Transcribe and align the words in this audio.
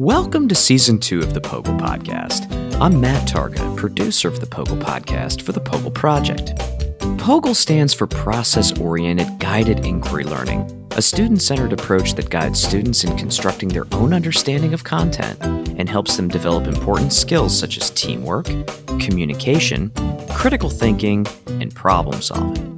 Welcome 0.00 0.46
to 0.46 0.54
season 0.54 1.00
two 1.00 1.18
of 1.18 1.34
the 1.34 1.40
POGIL 1.40 1.76
podcast. 1.76 2.46
I'm 2.80 3.00
Matt 3.00 3.26
Targa, 3.26 3.76
producer 3.76 4.28
of 4.28 4.38
the 4.38 4.46
POGIL 4.46 4.78
podcast 4.78 5.42
for 5.42 5.50
the 5.50 5.60
POGIL 5.60 5.92
Project. 5.92 6.54
POGIL 7.18 7.56
stands 7.56 7.92
for 7.94 8.06
Process 8.06 8.78
Oriented 8.78 9.40
Guided 9.40 9.84
Inquiry 9.84 10.22
Learning, 10.22 10.88
a 10.92 11.02
student 11.02 11.42
centered 11.42 11.72
approach 11.72 12.14
that 12.14 12.30
guides 12.30 12.62
students 12.62 13.02
in 13.02 13.16
constructing 13.16 13.70
their 13.70 13.86
own 13.90 14.12
understanding 14.14 14.72
of 14.72 14.84
content 14.84 15.36
and 15.42 15.88
helps 15.88 16.16
them 16.16 16.28
develop 16.28 16.68
important 16.68 17.12
skills 17.12 17.58
such 17.58 17.76
as 17.76 17.90
teamwork, 17.90 18.46
communication, 19.00 19.90
critical 20.30 20.70
thinking, 20.70 21.26
and 21.48 21.74
problem 21.74 22.22
solving. 22.22 22.77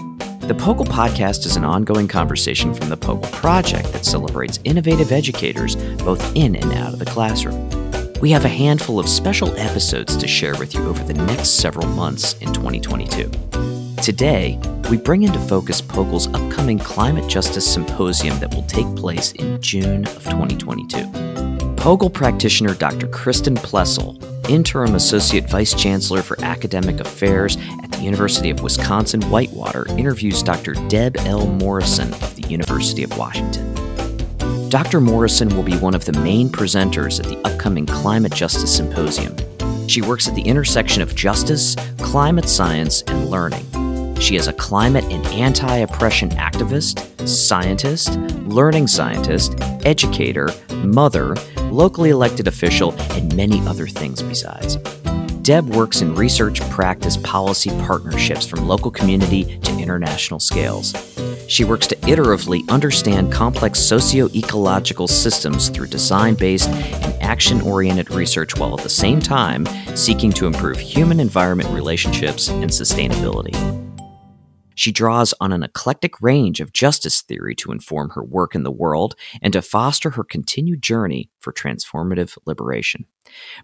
The 0.50 0.56
POGIL 0.56 0.86
podcast 0.86 1.46
is 1.46 1.54
an 1.54 1.62
ongoing 1.62 2.08
conversation 2.08 2.74
from 2.74 2.88
the 2.88 2.96
POGIL 2.96 3.30
Project 3.30 3.92
that 3.92 4.04
celebrates 4.04 4.58
innovative 4.64 5.12
educators 5.12 5.76
both 6.02 6.34
in 6.34 6.56
and 6.56 6.72
out 6.72 6.92
of 6.92 6.98
the 6.98 7.04
classroom. 7.04 7.70
We 8.20 8.32
have 8.32 8.44
a 8.44 8.48
handful 8.48 8.98
of 8.98 9.08
special 9.08 9.56
episodes 9.56 10.16
to 10.16 10.26
share 10.26 10.58
with 10.58 10.74
you 10.74 10.84
over 10.88 11.04
the 11.04 11.14
next 11.14 11.50
several 11.50 11.86
months 11.86 12.32
in 12.38 12.52
2022. 12.52 13.30
Today, 14.02 14.58
we 14.90 14.96
bring 14.96 15.22
into 15.22 15.38
focus 15.38 15.80
POGIL's 15.80 16.26
upcoming 16.34 16.80
Climate 16.80 17.30
Justice 17.30 17.72
Symposium 17.72 18.36
that 18.40 18.52
will 18.52 18.64
take 18.64 18.92
place 18.96 19.30
in 19.30 19.62
June 19.62 20.04
of 20.04 20.24
2022. 20.24 20.96
POGIL 21.76 22.12
practitioner 22.12 22.74
Dr. 22.74 23.06
Kristin 23.06 23.54
Plessel 23.54 24.18
Interim 24.50 24.96
Associate 24.96 25.48
Vice 25.48 25.74
Chancellor 25.74 26.22
for 26.22 26.36
Academic 26.42 26.98
Affairs 26.98 27.56
at 27.84 27.89
University 28.02 28.50
of 28.50 28.62
Wisconsin 28.62 29.20
Whitewater, 29.22 29.86
interviews 29.96 30.42
Dr. 30.42 30.74
Deb 30.88 31.16
L. 31.18 31.46
Morrison 31.46 32.12
of 32.14 32.36
the 32.36 32.48
University 32.48 33.02
of 33.02 33.16
Washington. 33.16 33.70
Dr. 34.68 35.00
Morrison 35.00 35.48
will 35.56 35.62
be 35.62 35.76
one 35.78 35.94
of 35.94 36.04
the 36.04 36.12
main 36.20 36.48
presenters 36.48 37.18
at 37.18 37.26
the 37.26 37.38
upcoming 37.48 37.86
Climate 37.86 38.32
Justice 38.32 38.74
Symposium. 38.74 39.36
She 39.88 40.00
works 40.02 40.28
at 40.28 40.34
the 40.34 40.42
intersection 40.42 41.02
of 41.02 41.16
justice, 41.16 41.74
climate 41.98 42.48
science, 42.48 43.02
and 43.02 43.28
learning. 43.28 43.66
She 44.20 44.36
is 44.36 44.48
a 44.48 44.52
climate 44.52 45.04
and 45.04 45.26
anti 45.28 45.78
oppression 45.78 46.28
activist, 46.30 47.26
scientist, 47.26 48.16
learning 48.46 48.86
scientist, 48.86 49.54
educator, 49.84 50.48
mother, 50.84 51.34
locally 51.70 52.10
elected 52.10 52.46
official, 52.46 52.92
and 53.12 53.34
many 53.34 53.60
other 53.66 53.88
things 53.88 54.22
besides. 54.22 54.76
Deb 55.50 55.74
works 55.74 56.00
in 56.00 56.14
research, 56.14 56.60
practice, 56.70 57.16
policy 57.16 57.70
partnerships 57.80 58.46
from 58.46 58.68
local 58.68 58.88
community 58.88 59.58
to 59.58 59.76
international 59.80 60.38
scales. 60.38 60.94
She 61.48 61.64
works 61.64 61.88
to 61.88 61.96
iteratively 61.96 62.68
understand 62.68 63.32
complex 63.32 63.80
socio 63.80 64.28
ecological 64.28 65.08
systems 65.08 65.68
through 65.68 65.88
design 65.88 66.36
based 66.36 66.68
and 66.68 67.20
action 67.20 67.60
oriented 67.62 68.12
research 68.12 68.56
while 68.56 68.78
at 68.78 68.84
the 68.84 68.88
same 68.88 69.18
time 69.18 69.66
seeking 69.96 70.30
to 70.34 70.46
improve 70.46 70.78
human 70.78 71.18
environment 71.18 71.68
relationships 71.70 72.48
and 72.48 72.70
sustainability. 72.70 73.79
She 74.74 74.92
draws 74.92 75.34
on 75.40 75.52
an 75.52 75.62
eclectic 75.62 76.20
range 76.20 76.60
of 76.60 76.72
justice 76.72 77.22
theory 77.22 77.54
to 77.56 77.72
inform 77.72 78.10
her 78.10 78.24
work 78.24 78.54
in 78.54 78.62
the 78.62 78.70
world 78.70 79.14
and 79.42 79.52
to 79.52 79.62
foster 79.62 80.10
her 80.10 80.24
continued 80.24 80.82
journey 80.82 81.30
for 81.40 81.52
transformative 81.52 82.36
liberation. 82.46 83.04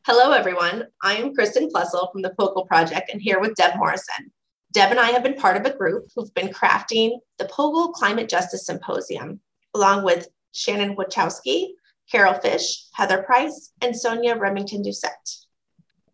Hello, 0.07 0.33
everyone. 0.33 0.85
I 1.03 1.17
am 1.17 1.35
Kristin 1.35 1.71
Plessel 1.71 2.09
from 2.13 2.23
the 2.23 2.31
POGIL 2.31 2.67
Project 2.67 3.11
and 3.13 3.21
here 3.21 3.41
with 3.41 3.55
Deb 3.57 3.77
Morrison. 3.77 4.31
Deb 4.73 4.91
and 4.91 5.01
I 5.01 5.11
have 5.11 5.23
been 5.23 5.35
part 5.35 5.57
of 5.57 5.65
a 5.65 5.77
group 5.77 6.09
who've 6.15 6.33
been 6.35 6.49
crafting 6.49 7.19
the 7.39 7.47
POGIL 7.47 7.93
Climate 7.93 8.29
Justice 8.29 8.67
Symposium, 8.67 9.41
along 9.75 10.05
with 10.05 10.29
Shannon 10.53 10.95
Wachowski, 10.95 11.69
Carol 12.11 12.35
Fish, 12.35 12.85
Heather 12.93 13.23
Price, 13.23 13.73
and 13.81 13.97
Sonia 13.97 14.37
Remington 14.37 14.83
Doucette. 14.83 15.47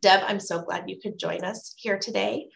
Deb, 0.02 0.22
I'm 0.26 0.38
so 0.38 0.62
glad 0.62 0.88
you 0.88 1.00
could 1.00 1.18
join 1.18 1.42
us 1.42 1.74
here 1.76 1.98
today. 1.98 2.48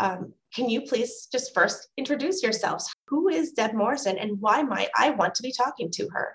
Um, 0.00 0.32
can 0.52 0.68
you 0.68 0.82
please 0.82 1.28
just 1.30 1.54
first 1.54 1.88
introduce 1.96 2.42
yourselves? 2.42 2.92
Who 3.06 3.28
is 3.28 3.52
Deb 3.52 3.74
Morrison 3.74 4.18
and 4.18 4.40
why 4.40 4.62
might 4.62 4.88
I 4.96 5.10
want 5.10 5.36
to 5.36 5.42
be 5.42 5.52
talking 5.52 5.90
to 5.92 6.08
her? 6.08 6.34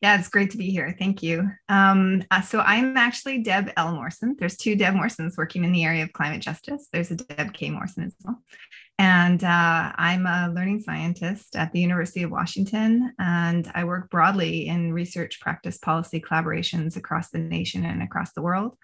Yeah, 0.00 0.18
it's 0.18 0.28
great 0.28 0.50
to 0.50 0.58
be 0.58 0.70
here. 0.70 0.94
Thank 0.96 1.22
you. 1.22 1.50
Um, 1.68 2.22
uh, 2.30 2.40
so 2.40 2.60
I'm 2.60 2.96
actually 2.96 3.42
Deb 3.42 3.72
L. 3.76 3.92
Morrison. 3.92 4.36
There's 4.38 4.56
two 4.56 4.76
Deb 4.76 4.94
Morrisons 4.94 5.36
working 5.36 5.64
in 5.64 5.72
the 5.72 5.84
area 5.84 6.04
of 6.04 6.12
climate 6.12 6.40
justice. 6.40 6.88
There's 6.92 7.10
a 7.10 7.16
Deb 7.16 7.52
K. 7.52 7.70
Morrison 7.70 8.04
as 8.04 8.14
well. 8.22 8.40
And 9.00 9.42
uh, 9.42 9.92
I'm 9.94 10.26
a 10.26 10.52
learning 10.54 10.80
scientist 10.80 11.56
at 11.56 11.72
the 11.72 11.80
University 11.80 12.22
of 12.22 12.32
Washington, 12.32 13.12
and 13.18 13.70
I 13.72 13.84
work 13.84 14.10
broadly 14.10 14.66
in 14.66 14.92
research, 14.92 15.40
practice, 15.40 15.78
policy 15.78 16.20
collaborations 16.20 16.96
across 16.96 17.30
the 17.30 17.38
nation 17.38 17.84
and 17.84 18.02
across 18.02 18.32
the 18.32 18.42
world. 18.42 18.76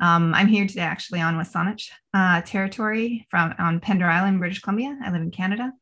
Um, 0.00 0.34
I'm 0.34 0.48
here 0.48 0.66
today 0.66 0.82
actually 0.82 1.20
on 1.20 1.36
Wasanich 1.36 1.88
uh, 2.12 2.42
territory 2.42 3.26
from 3.30 3.54
on 3.58 3.80
Pender 3.80 4.06
Island, 4.06 4.38
British 4.38 4.60
Columbia. 4.60 4.98
I 5.02 5.10
live 5.10 5.22
in 5.22 5.30
Canada 5.30 5.72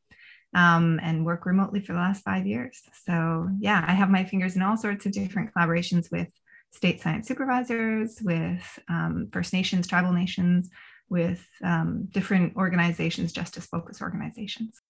um, 0.53 0.99
and 1.01 1.25
work 1.25 1.45
remotely 1.45 1.79
for 1.79 1.93
the 1.93 1.99
last 1.99 2.23
five 2.23 2.45
years. 2.45 2.81
So, 3.05 3.49
yeah, 3.59 3.83
I 3.87 3.93
have 3.93 4.09
my 4.09 4.23
fingers 4.23 4.55
in 4.55 4.61
all 4.61 4.77
sorts 4.77 5.05
of 5.05 5.11
different 5.11 5.53
collaborations 5.53 6.11
with 6.11 6.27
state 6.71 7.01
science 7.01 7.27
supervisors, 7.27 8.19
with 8.21 8.79
um, 8.89 9.29
First 9.31 9.53
Nations, 9.53 9.87
tribal 9.87 10.13
nations, 10.13 10.69
with 11.09 11.45
um, 11.63 12.07
different 12.11 12.55
organizations, 12.55 13.31
justice 13.31 13.65
focused 13.65 14.01
organizations. 14.01 14.81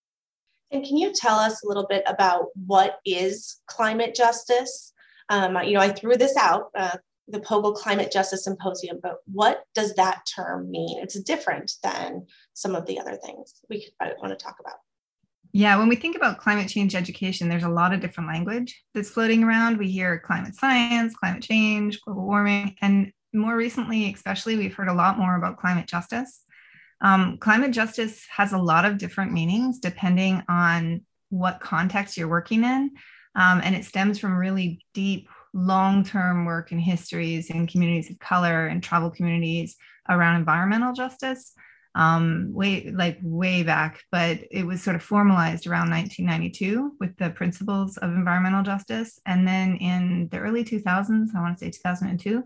And 0.72 0.84
can 0.84 0.98
you 0.98 1.14
tell 1.14 1.36
us 1.36 1.64
a 1.64 1.68
little 1.68 1.86
bit 1.88 2.04
about 2.08 2.48
what 2.66 3.00
is 3.06 3.62
climate 3.68 4.16
justice? 4.16 4.94
Um, 5.30 5.58
you 5.64 5.74
know, 5.74 5.82
I 5.82 5.90
threw 5.90 6.18
this 6.18 6.36
out, 6.36 6.72
uh, 6.76 6.98
the 7.28 7.40
POGIL 7.40 7.76
Climate 7.76 8.12
Justice 8.12 8.44
Symposium, 8.44 9.00
but 9.02 9.18
what 9.26 9.64
does 9.74 9.94
that 9.96 10.28
term 10.36 10.70
mean? 10.70 11.00
It's 11.02 11.20
different 11.22 11.74
than 11.82 12.26
some 12.54 12.76
of 12.76 12.86
the 12.86 13.00
other 13.00 13.16
things 13.16 13.62
we 13.70 13.84
could 13.84 13.94
I 14.00 14.14
want 14.20 14.38
to 14.38 14.44
talk 14.44 14.58
about. 14.60 14.78
Yeah, 15.56 15.78
when 15.78 15.88
we 15.88 15.96
think 15.96 16.16
about 16.16 16.40
climate 16.40 16.68
change 16.68 16.96
education, 16.96 17.48
there's 17.48 17.64
a 17.64 17.70
lot 17.70 17.94
of 17.94 18.02
different 18.02 18.28
language 18.28 18.84
that's 18.96 19.12
floating 19.12 19.44
around. 19.44 19.78
We 19.78 19.88
hear 19.88 20.18
climate 20.18 20.56
science, 20.56 21.14
climate 21.14 21.44
change, 21.44 22.02
global 22.02 22.26
warming, 22.26 22.76
and 22.82 23.12
more 23.34 23.56
recently, 23.56 24.12
especially, 24.12 24.58
we've 24.58 24.74
heard 24.74 24.88
a 24.88 24.94
lot 24.94 25.20
more 25.20 25.36
about 25.36 25.60
climate 25.60 25.88
justice. 25.88 26.44
Um, 27.02 27.38
climate 27.38 27.72
justice 27.72 28.26
has 28.32 28.54
a 28.54 28.58
lot 28.58 28.84
of 28.84 28.98
different 28.98 29.32
meanings 29.32 29.78
depending 29.80 30.42
on 30.50 31.02
what 31.30 31.60
context 31.60 32.18
you're 32.18 32.28
working 32.28 32.64
in. 32.64 32.92
Um, 33.36 33.62
and 33.64 33.76
it 33.76 33.86
stems 33.86 34.18
from 34.18 34.36
really 34.36 34.84
deep, 34.96 35.30
long 35.54 36.04
term 36.04 36.46
work 36.46 36.72
in 36.72 36.80
histories 36.80 37.52
in 37.52 37.68
communities 37.68 38.10
of 38.10 38.18
color 38.18 38.66
and 38.66 38.82
tribal 38.82 39.12
communities 39.12 39.76
around 40.10 40.38
environmental 40.38 40.94
justice 40.94 41.54
um, 41.96 42.52
way 42.52 42.92
like 42.92 43.20
way 43.22 43.64
back, 43.64 44.02
but 44.12 44.40
it 44.52 44.66
was 44.66 44.82
sort 44.82 44.96
of 44.96 45.04
formalized 45.04 45.68
around 45.68 45.90
1992 45.92 46.96
with 47.00 47.16
the 47.18 47.30
principles 47.30 47.98
of 47.98 48.12
environmental 48.12 48.64
justice. 48.64 49.20
And 49.26 49.48
then 49.48 49.78
in 49.78 50.28
the 50.32 50.40
early 50.40 50.64
2000s, 50.64 51.36
I 51.36 51.42
want 51.42 51.58
to 51.58 51.66
say 51.66 51.72
2002, 51.72 52.44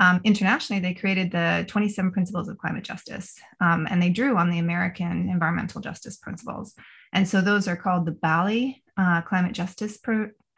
um, 0.00 0.20
internationally, 0.24 0.80
they 0.80 0.94
created 0.94 1.30
the 1.30 1.64
27 1.68 2.10
principles 2.10 2.48
of 2.48 2.58
climate 2.58 2.82
justice, 2.82 3.38
um, 3.60 3.86
and 3.88 4.02
they 4.02 4.10
drew 4.10 4.36
on 4.36 4.50
the 4.50 4.58
American 4.58 5.28
environmental 5.28 5.80
justice 5.80 6.16
principles. 6.16 6.74
And 7.12 7.28
so 7.28 7.40
those 7.40 7.68
are 7.68 7.76
called 7.76 8.06
the 8.06 8.12
Bali 8.12 8.82
uh, 8.96 9.22
climate 9.22 9.52
justice 9.52 9.98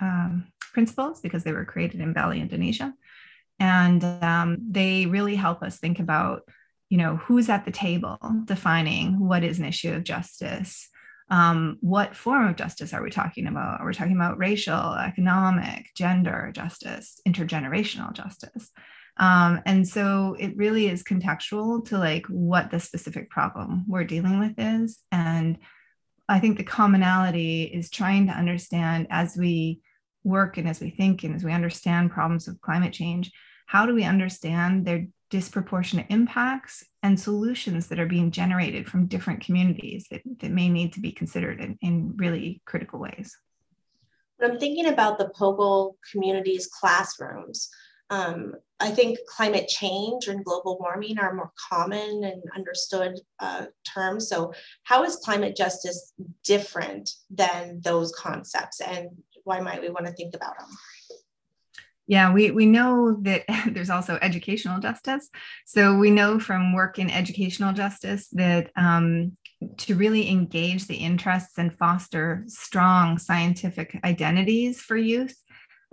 um, 0.01 0.47
principles 0.73 1.21
because 1.21 1.45
they 1.45 1.53
were 1.53 1.67
created 1.67 2.01
in 2.01 2.15
Bali, 2.15 2.41
Indonesia. 2.41 2.95
And 3.59 4.03
um, 4.23 4.59
they 4.71 5.07
really 5.07 5.37
help 5.37 5.63
us 5.63 5.79
think 5.79 6.01
about 6.01 6.43
you 6.89 6.99
know 6.99 7.17
who's 7.17 7.49
at 7.49 7.65
the 7.65 7.71
table 7.71 8.19
defining 8.45 9.19
what 9.19 9.45
is 9.45 9.59
an 9.59 9.65
issue 9.65 9.93
of 9.93 10.05
justice? 10.05 10.89
Um, 11.29 11.79
what 11.81 12.15
form 12.15 12.47
of 12.47 12.57
justice 12.57 12.93
are 12.93 13.03
we 13.03 13.11
talking 13.11 13.49
about? 13.49 13.81
Are 13.81 13.87
we 13.87 13.95
talking 13.95 14.15
about 14.15 14.39
racial 14.39 14.95
economic 14.95 15.93
gender 15.97 16.53
justice 16.55 17.21
intergenerational 17.27 18.13
justice? 18.13 18.71
Um, 19.19 19.63
and 19.65 19.89
so 19.89 20.37
it 20.39 20.57
really 20.57 20.89
is 20.89 21.03
contextual 21.03 21.85
to 21.87 21.99
like 21.99 22.27
what 22.27 22.71
the 22.71 22.79
specific 22.79 23.31
problem 23.31 23.85
we're 23.89 24.05
dealing 24.05 24.39
with 24.39 24.55
is. 24.59 24.99
And 25.11 25.59
i 26.29 26.41
think 26.41 26.57
the 26.57 26.65
commonality 26.65 27.63
is 27.65 27.91
trying 27.91 28.27
to 28.27 28.33
understand 28.33 29.07
as 29.11 29.37
we 29.37 29.81
work 30.25 30.57
and 30.57 30.69
as 30.69 30.81
we 30.81 30.91
think 30.91 31.23
and 31.23 31.35
as 31.35 31.45
we 31.45 31.53
understand 31.53 32.11
problems 32.11 32.49
of 32.49 32.61
climate 32.61 32.93
change 32.93 33.31
how 33.67 33.87
do 33.87 33.95
we 33.95 34.05
understand 34.05 34.85
their 34.85 35.07
disproportionate 35.29 36.07
impacts 36.09 36.85
and 37.03 37.19
solutions 37.19 37.89
that 37.89 37.99
are 37.99 38.07
being 38.07 38.31
generated 38.31 38.89
from 38.89 39.07
different 39.07 39.45
communities 39.45 40.07
that, 40.11 40.23
that 40.39 40.51
may 40.51 40.69
need 40.69 40.93
to 40.93 41.01
be 41.01 41.13
considered 41.13 41.61
in, 41.61 41.77
in 41.83 42.17
really 42.17 42.63
critical 42.65 42.99
ways. 43.01 43.37
When 44.37 44.53
I'm 44.53 44.59
thinking 44.59 44.87
about 44.87 45.19
the 45.19 45.31
POGIL 45.31 45.97
communities 46.13 46.69
classrooms, 46.69 47.69
um, 48.11 48.55
I 48.79 48.91
think 48.91 49.19
climate 49.29 49.69
change 49.69 50.29
and 50.29 50.45
global 50.45 50.79
warming 50.79 51.19
are 51.19 51.35
more 51.35 51.51
common 51.71 52.23
and 52.25 52.43
understood 52.55 53.19
uh, 53.41 53.67
terms. 53.85 54.29
So, 54.29 54.53
how 54.85 55.03
is 55.03 55.17
climate 55.17 55.57
justice 55.57 56.13
different 56.45 57.11
than 57.31 57.81
those 57.83 58.13
concepts, 58.13 58.81
and 58.81 59.09
why 59.45 59.61
might 59.61 59.81
we 59.81 59.89
want 59.89 60.07
to 60.07 60.13
think 60.13 60.37
about 60.37 60.59
them? 60.59 60.69
Yeah, 62.07 62.33
we, 62.33 62.51
we 62.53 62.67
know 62.67 63.17
that 63.23 63.45
there's 63.71 63.91
also 63.91 64.19
educational 64.23 64.81
justice. 64.81 65.29
So 65.65 65.97
we 65.97 66.11
know 66.11 66.39
from 66.39 66.75
work 66.75 66.99
in 66.99 67.11
educational 67.11 67.73
justice 67.73 68.29
that 68.33 68.71
um, 68.77 69.37
to 69.79 69.95
really 69.97 70.31
engage 70.31 70.87
the 70.87 70.97
interests 70.97 71.59
and 71.59 71.77
foster 71.77 72.45
strong 72.47 73.19
scientific 73.19 73.99
identities 74.05 74.81
for 74.81 74.97
youth, 74.97 75.35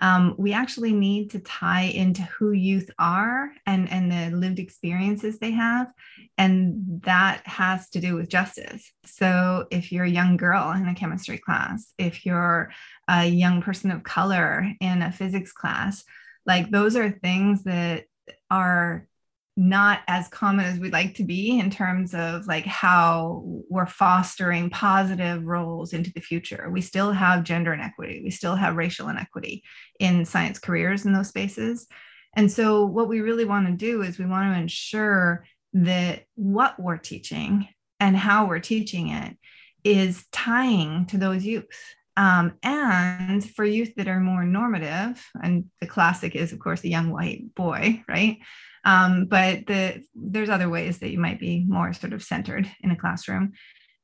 um, 0.04 0.36
we 0.38 0.52
actually 0.52 0.92
need 0.92 1.32
to 1.32 1.40
tie 1.40 1.84
into 1.84 2.24
who 2.24 2.52
youth 2.52 2.92
are 3.00 3.52
and, 3.66 3.90
and 3.90 4.12
the 4.12 4.36
lived 4.36 4.60
experiences 4.60 5.40
they 5.40 5.52
have. 5.52 5.88
And 6.38 7.02
that 7.06 7.42
has 7.48 7.90
to 7.92 8.02
do 8.02 8.16
with 8.16 8.28
justice. 8.28 8.92
So 9.06 9.66
if 9.72 9.94
you're 9.94 10.04
a 10.04 10.10
young 10.10 10.36
girl 10.36 10.72
in 10.72 10.90
a 10.90 10.94
chemistry 10.94 11.38
class, 11.38 11.94
if 11.98 12.26
you're 12.26 12.70
a 13.08 13.26
young 13.26 13.62
person 13.62 13.92
of 13.92 14.04
color 14.04 14.74
in 14.82 15.02
a 15.02 15.10
physics 15.10 15.54
class, 15.54 16.04
like 16.46 16.70
those 16.70 16.98
are 16.98 17.10
things 17.10 17.64
that 17.64 18.04
are 18.52 19.08
not 19.56 20.00
as 20.08 20.28
common 20.30 20.66
as 20.66 20.80
we'd 20.80 20.94
like 20.94 21.14
to 21.16 21.24
be 21.24 21.60
in 21.60 21.70
terms 21.70 22.14
of 22.16 22.48
like 22.48 22.66
how 22.66 23.44
we're 23.70 23.86
fostering 23.86 24.70
positive 24.70 25.46
roles 25.46 25.94
into 25.94 26.12
the 26.14 26.22
future. 26.22 26.70
We 26.72 26.82
still 26.82 27.12
have 27.12 27.44
gender 27.44 27.74
inequity, 27.74 28.22
we 28.24 28.32
still 28.32 28.56
have 28.56 28.76
racial 28.76 29.10
inequity 29.10 29.64
in 30.00 30.26
science 30.26 30.60
careers 30.60 31.06
in 31.06 31.14
those 31.14 31.30
spaces. 31.30 31.88
And 32.36 32.52
so, 32.52 32.86
what 32.86 33.08
we 33.08 33.22
really 33.22 33.46
want 33.46 33.68
to 33.68 33.74
do 33.74 34.02
is 34.02 34.18
we 34.18 34.26
want 34.26 34.54
to 34.54 34.60
ensure 34.60 35.46
that 35.74 36.24
what 36.36 36.80
we're 36.80 36.98
teaching 36.98 37.68
and 38.00 38.18
how 38.18 38.48
we're 38.48 38.60
teaching 38.60 39.10
it 39.10 39.38
is 39.84 40.26
tying 40.32 41.06
to 41.08 41.18
those 41.18 41.46
youth 41.46 41.66
um, 42.16 42.54
and 42.62 43.48
for 43.56 43.66
youth 43.66 43.96
that 43.96 44.08
are 44.08 44.20
more 44.20 44.44
normative, 44.44 45.24
and 45.42 45.66
the 45.82 45.88
classic 45.88 46.36
is, 46.36 46.54
of 46.54 46.60
course, 46.60 46.84
a 46.84 46.90
young 46.90 47.10
white 47.10 47.56
boy, 47.56 48.04
right? 48.08 48.38
Um, 48.86 49.26
but 49.26 49.66
the, 49.68 50.04
there's 50.14 50.50
other 50.50 50.70
ways 50.70 51.00
that 51.00 51.12
you 51.12 51.20
might 51.20 51.40
be 51.40 51.66
more 51.68 51.94
sort 51.94 52.14
of 52.14 52.24
centered 52.24 52.70
in 52.82 52.92
a 52.92 52.96
classroom. 52.96 53.54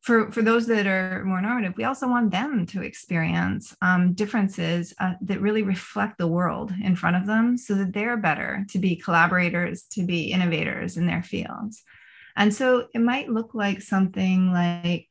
For, 0.02 0.32
for 0.32 0.42
those 0.42 0.66
that 0.68 0.88
are 0.88 1.26
more 1.26 1.42
normative, 1.42 1.76
we 1.76 1.84
also 1.84 2.08
want 2.08 2.32
them 2.32 2.66
to 2.68 2.82
experience 2.82 3.76
um, 3.82 4.14
differences 4.14 4.94
uh, 5.00 5.16
that 5.22 5.42
really 5.42 5.64
reflect 5.64 6.18
the 6.18 6.28
world 6.28 6.72
in 6.82 6.96
front 6.96 7.18
of 7.18 7.26
them 7.26 7.58
so 7.58 7.76
that 7.76 7.92
they're 7.92 8.16
better 8.16 8.66
to 8.70 8.80
be 8.80 8.96
collaborators, 8.96 9.84
to 9.92 10.06
be 10.06 10.32
innovators 10.32 10.96
in 10.96 11.06
their 11.06 11.22
fields. 11.22 11.84
And 12.38 12.54
so 12.54 12.88
it 12.94 13.00
might 13.00 13.28
look 13.28 13.54
like 13.54 13.82
something 13.82 14.54
like 14.54 15.10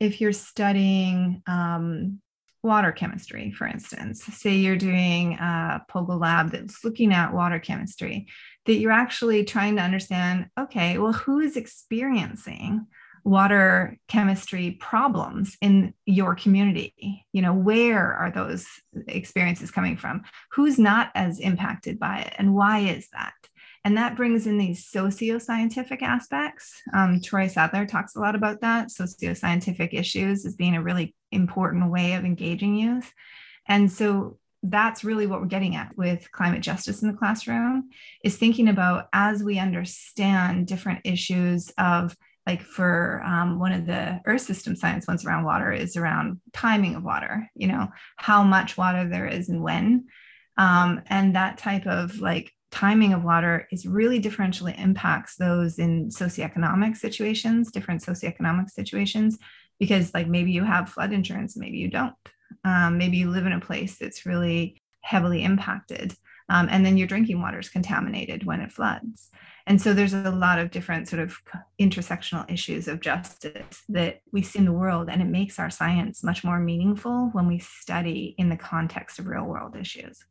if 0.00 0.22
you're 0.22 0.32
studying 0.32 1.42
um, 1.46 2.20
water 2.62 2.92
chemistry, 2.92 3.50
for 3.50 3.66
instance, 3.66 4.22
say 4.24 4.54
you're 4.54 4.76
doing 4.76 5.34
a 5.34 5.82
POGIL 5.88 6.20
lab 6.20 6.50
that's 6.50 6.84
looking 6.84 7.12
at 7.12 7.32
water 7.32 7.58
chemistry, 7.58 8.26
that 8.66 8.74
you're 8.74 8.92
actually 8.92 9.44
trying 9.44 9.76
to 9.76 9.82
understand 9.82 10.46
okay, 10.58 10.98
well, 10.98 11.12
who 11.12 11.40
is 11.40 11.56
experiencing 11.56 12.86
water 13.24 13.98
chemistry 14.08 14.72
problems 14.80 15.56
in 15.60 15.94
your 16.06 16.34
community? 16.34 17.26
You 17.32 17.42
know, 17.42 17.54
where 17.54 18.14
are 18.14 18.30
those 18.30 18.66
experiences 19.08 19.70
coming 19.70 19.96
from? 19.96 20.22
Who's 20.52 20.78
not 20.78 21.10
as 21.14 21.38
impacted 21.38 21.98
by 21.98 22.20
it, 22.20 22.34
and 22.38 22.54
why 22.54 22.80
is 22.80 23.08
that? 23.12 23.34
And 23.84 23.96
that 23.96 24.16
brings 24.16 24.46
in 24.46 24.58
these 24.58 24.86
socio-scientific 24.86 26.02
aspects. 26.02 26.82
Um, 26.92 27.20
Troy 27.20 27.46
Sadler 27.46 27.86
talks 27.86 28.14
a 28.14 28.20
lot 28.20 28.34
about 28.34 28.60
that. 28.60 28.90
Socio-scientific 28.90 29.94
issues 29.94 30.44
as 30.44 30.54
being 30.54 30.76
a 30.76 30.82
really 30.82 31.14
important 31.32 31.90
way 31.90 32.12
of 32.12 32.24
engaging 32.24 32.76
youth. 32.76 33.10
And 33.66 33.90
so 33.90 34.38
that's 34.62 35.04
really 35.04 35.26
what 35.26 35.40
we're 35.40 35.46
getting 35.46 35.76
at 35.76 35.96
with 35.96 36.30
climate 36.32 36.60
justice 36.60 37.02
in 37.02 37.08
the 37.10 37.16
classroom 37.16 37.88
is 38.22 38.36
thinking 38.36 38.68
about 38.68 39.08
as 39.12 39.42
we 39.42 39.58
understand 39.58 40.66
different 40.66 41.00
issues 41.04 41.72
of 41.78 42.14
like 42.46 42.62
for 42.62 43.22
um, 43.24 43.58
one 43.58 43.72
of 43.72 43.86
the 43.86 44.20
earth 44.26 44.42
system 44.42 44.76
science 44.76 45.06
ones 45.06 45.24
around 45.24 45.44
water 45.44 45.72
is 45.72 45.96
around 45.96 46.40
timing 46.52 46.94
of 46.94 47.04
water 47.04 47.48
you 47.54 47.66
know 47.66 47.88
how 48.16 48.42
much 48.42 48.76
water 48.76 49.08
there 49.08 49.26
is 49.26 49.48
and 49.48 49.62
when 49.62 50.06
um, 50.58 51.00
and 51.06 51.36
that 51.36 51.56
type 51.56 51.86
of 51.86 52.18
like 52.20 52.52
timing 52.70 53.12
of 53.12 53.24
water 53.24 53.66
is 53.72 53.86
really 53.86 54.20
differentially 54.20 54.78
impacts 54.78 55.36
those 55.36 55.78
in 55.78 56.08
socioeconomic 56.08 56.96
situations, 56.96 57.70
different 57.70 58.02
socioeconomic 58.02 58.70
situations, 58.70 59.38
because 59.78 60.14
like 60.14 60.28
maybe 60.28 60.52
you 60.52 60.64
have 60.64 60.88
flood 60.88 61.12
insurance, 61.12 61.56
maybe 61.56 61.78
you 61.78 61.88
don't. 61.88 62.14
Um, 62.64 62.98
maybe 62.98 63.16
you 63.16 63.30
live 63.30 63.46
in 63.46 63.52
a 63.52 63.60
place 63.60 63.98
that's 63.98 64.26
really 64.26 64.82
heavily 65.00 65.42
impacted. 65.42 66.14
Um, 66.48 66.68
and 66.70 66.84
then 66.84 66.96
your 66.96 67.06
drinking 67.06 67.40
water 67.40 67.60
is 67.60 67.68
contaminated 67.68 68.44
when 68.44 68.60
it 68.60 68.72
floods. 68.72 69.30
And 69.66 69.80
so 69.80 69.94
there's 69.94 70.14
a 70.14 70.30
lot 70.30 70.58
of 70.58 70.72
different 70.72 71.08
sort 71.08 71.22
of 71.22 71.36
intersectional 71.80 72.50
issues 72.50 72.88
of 72.88 73.00
justice 73.00 73.82
that 73.88 74.20
we 74.32 74.42
see 74.42 74.58
in 74.58 74.64
the 74.64 74.72
world, 74.72 75.08
and 75.08 75.22
it 75.22 75.26
makes 75.26 75.60
our 75.60 75.70
science 75.70 76.24
much 76.24 76.42
more 76.42 76.58
meaningful 76.58 77.30
when 77.32 77.46
we 77.46 77.60
study 77.60 78.34
in 78.36 78.48
the 78.48 78.56
context 78.56 79.20
of 79.20 79.28
real 79.28 79.44
world 79.44 79.76
issues. 79.76 80.24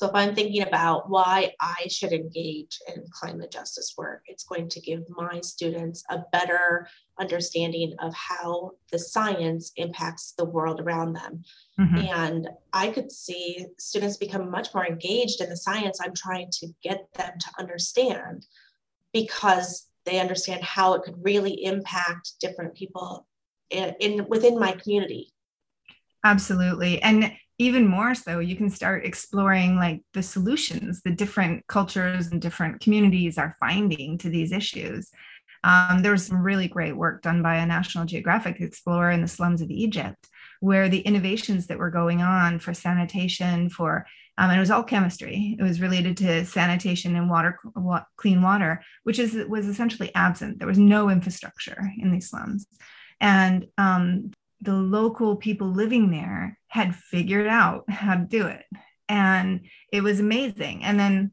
So 0.00 0.06
if 0.06 0.14
I'm 0.14 0.34
thinking 0.34 0.62
about 0.62 1.10
why 1.10 1.52
I 1.60 1.86
should 1.90 2.14
engage 2.14 2.78
in 2.88 3.04
climate 3.10 3.50
justice 3.50 3.92
work, 3.98 4.22
it's 4.28 4.44
going 4.44 4.70
to 4.70 4.80
give 4.80 5.02
my 5.10 5.42
students 5.42 6.02
a 6.08 6.20
better 6.32 6.88
understanding 7.18 7.94
of 7.98 8.14
how 8.14 8.70
the 8.90 8.98
science 8.98 9.72
impacts 9.76 10.32
the 10.38 10.46
world 10.46 10.80
around 10.80 11.12
them. 11.12 11.44
Mm-hmm. 11.78 11.98
And 11.98 12.48
I 12.72 12.88
could 12.88 13.12
see 13.12 13.66
students 13.78 14.16
become 14.16 14.50
much 14.50 14.72
more 14.72 14.86
engaged 14.86 15.42
in 15.42 15.50
the 15.50 15.56
science 15.58 16.00
I'm 16.02 16.14
trying 16.14 16.48
to 16.50 16.68
get 16.82 17.06
them 17.12 17.32
to 17.38 17.50
understand 17.58 18.46
because 19.12 19.86
they 20.06 20.18
understand 20.18 20.62
how 20.62 20.94
it 20.94 21.02
could 21.02 21.22
really 21.22 21.62
impact 21.62 22.40
different 22.40 22.72
people 22.72 23.26
in, 23.68 23.94
in 24.00 24.26
within 24.30 24.58
my 24.58 24.72
community. 24.72 25.34
Absolutely. 26.24 27.02
And 27.02 27.32
even 27.60 27.86
more 27.86 28.14
so 28.14 28.38
you 28.38 28.56
can 28.56 28.70
start 28.70 29.04
exploring 29.04 29.76
like 29.76 30.00
the 30.14 30.22
solutions 30.22 31.02
the 31.02 31.10
different 31.10 31.66
cultures 31.66 32.28
and 32.28 32.40
different 32.40 32.80
communities 32.80 33.36
are 33.36 33.54
finding 33.60 34.16
to 34.16 34.30
these 34.30 34.50
issues. 34.50 35.10
Um, 35.62 36.00
there 36.00 36.12
was 36.12 36.24
some 36.24 36.42
really 36.42 36.68
great 36.68 36.96
work 36.96 37.20
done 37.20 37.42
by 37.42 37.56
a 37.56 37.66
national 37.66 38.06
geographic 38.06 38.62
explorer 38.62 39.10
in 39.10 39.20
the 39.20 39.28
slums 39.28 39.60
of 39.60 39.70
egypt 39.70 40.26
where 40.60 40.88
the 40.88 41.00
innovations 41.00 41.66
that 41.66 41.78
were 41.78 41.90
going 41.90 42.22
on 42.22 42.58
for 42.58 42.72
sanitation 42.72 43.68
for 43.68 44.06
um, 44.38 44.48
and 44.48 44.56
it 44.56 44.60
was 44.60 44.70
all 44.70 44.82
chemistry. 44.82 45.54
It 45.58 45.62
was 45.62 45.82
related 45.82 46.16
to 46.18 46.46
sanitation 46.46 47.14
and 47.14 47.28
water 47.28 47.58
clean 48.16 48.40
water 48.40 48.82
which 49.02 49.18
is 49.18 49.34
was 49.50 49.66
essentially 49.66 50.10
absent. 50.14 50.58
There 50.58 50.68
was 50.68 50.78
no 50.78 51.10
infrastructure 51.10 51.92
in 51.98 52.10
these 52.10 52.30
slums. 52.30 52.66
And 53.20 53.66
um, 53.76 54.30
the 54.62 54.72
local 54.72 55.36
people 55.36 55.68
living 55.68 56.10
there 56.10 56.56
had 56.70 56.94
figured 56.94 57.48
out 57.48 57.84
how 57.90 58.14
to 58.14 58.24
do 58.24 58.46
it. 58.46 58.64
And 59.08 59.62
it 59.92 60.02
was 60.02 60.20
amazing. 60.20 60.84
And 60.84 60.98
then 60.98 61.32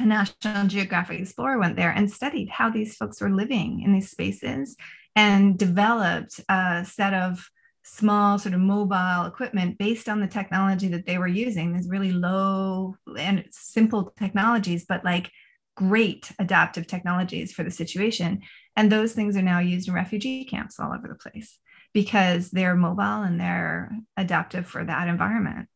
a 0.00 0.04
National 0.04 0.66
Geographic 0.66 1.20
Explorer 1.20 1.58
went 1.58 1.76
there 1.76 1.90
and 1.90 2.10
studied 2.10 2.48
how 2.50 2.68
these 2.68 2.96
folks 2.96 3.20
were 3.20 3.30
living 3.30 3.82
in 3.82 3.92
these 3.92 4.10
spaces 4.10 4.76
and 5.14 5.58
developed 5.58 6.40
a 6.48 6.84
set 6.84 7.14
of 7.14 7.48
small 7.84 8.38
sort 8.38 8.54
of 8.54 8.60
mobile 8.60 9.24
equipment 9.24 9.78
based 9.78 10.08
on 10.08 10.20
the 10.20 10.26
technology 10.26 10.88
that 10.88 11.06
they 11.06 11.18
were 11.18 11.28
using 11.28 11.72
these 11.72 11.88
really 11.88 12.12
low 12.12 12.94
and 13.18 13.44
simple 13.50 14.12
technologies 14.16 14.84
but 14.88 15.04
like 15.04 15.30
great 15.74 16.30
adaptive 16.38 16.86
technologies 16.86 17.52
for 17.52 17.64
the 17.64 17.70
situation 17.70 18.40
and 18.76 18.90
those 18.90 19.14
things 19.14 19.36
are 19.36 19.42
now 19.42 19.58
used 19.58 19.88
in 19.88 19.94
refugee 19.94 20.44
camps 20.44 20.78
all 20.78 20.92
over 20.92 21.08
the 21.08 21.14
place 21.16 21.58
because 21.92 22.50
they're 22.50 22.74
mobile 22.74 23.22
and 23.22 23.40
they're 23.40 23.92
adaptive 24.16 24.66
for 24.66 24.84
that 24.84 25.08
environment. 25.08 25.68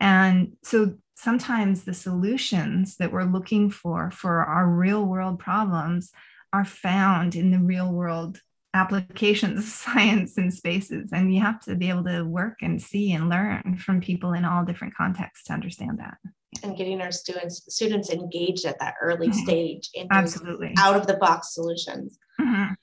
And 0.00 0.56
so 0.62 0.96
sometimes 1.16 1.84
the 1.84 1.94
solutions 1.94 2.96
that 2.96 3.12
we're 3.12 3.24
looking 3.24 3.70
for 3.70 4.10
for 4.10 4.44
our 4.44 4.68
real 4.68 5.04
world 5.04 5.38
problems 5.38 6.12
are 6.52 6.64
found 6.64 7.34
in 7.34 7.50
the 7.50 7.58
real 7.58 7.92
world 7.92 8.40
applications 8.74 9.60
of 9.60 9.64
science 9.94 10.36
and 10.36 10.52
spaces. 10.52 11.10
And 11.12 11.34
you 11.34 11.40
have 11.40 11.60
to 11.60 11.74
be 11.74 11.88
able 11.88 12.04
to 12.04 12.22
work 12.22 12.58
and 12.60 12.82
see 12.82 13.12
and 13.12 13.28
learn 13.28 13.76
from 13.78 14.00
people 14.00 14.32
in 14.32 14.44
all 14.44 14.64
different 14.64 14.94
contexts 14.94 15.46
to 15.46 15.52
understand 15.54 15.98
that. 15.98 16.18
And 16.62 16.76
getting 16.76 17.00
our 17.00 17.10
students 17.10 17.64
students 17.68 18.10
engaged 18.10 18.64
at 18.64 18.78
that 18.78 18.94
early 19.02 19.28
mm-hmm. 19.28 19.38
stage 19.38 19.90
in 19.94 20.06
absolutely 20.10 20.74
out 20.78 20.96
of 20.96 21.06
the 21.06 21.16
box 21.16 21.52
solutions. 21.54 22.18
Mm-hmm. 22.40 22.74